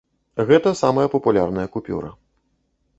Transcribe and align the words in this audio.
Гэта 0.47 0.69
самая 0.81 1.05
папулярная 1.17 1.67
купюра. 1.77 2.11